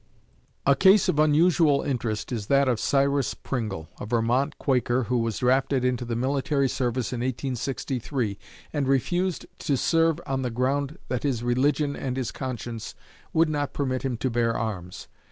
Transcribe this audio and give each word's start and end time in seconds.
A 0.65 0.75
case 0.75 1.07
of 1.09 1.19
unusual 1.19 1.83
interest 1.83 2.31
is 2.31 2.47
that 2.47 2.67
of 2.67 2.79
Cyrus 2.79 3.35
Pringle, 3.35 3.87
a 3.99 4.07
Vermont 4.07 4.57
Quaker 4.57 5.03
who 5.03 5.19
was 5.19 5.37
drafted 5.37 5.85
into 5.85 6.05
the 6.05 6.15
military 6.15 6.67
service 6.67 7.13
in 7.13 7.19
1863, 7.19 8.39
and 8.73 8.87
refused 8.87 9.45
to 9.59 9.77
serve 9.77 10.19
on 10.25 10.41
the 10.41 10.49
ground 10.49 10.97
that 11.09 11.21
his 11.21 11.43
religion 11.43 11.95
and 11.95 12.17
his 12.17 12.31
conscience 12.31 12.95
would 13.31 13.47
not 13.47 13.73
permit 13.73 14.01
him 14.01 14.17
to 14.17 14.31
bear 14.31 14.57
arms. 14.57 15.07